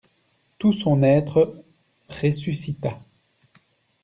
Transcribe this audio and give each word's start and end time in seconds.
Tout 0.57 0.73
son 0.73 1.03
être 1.03 1.63
ressuscita. 2.09 2.99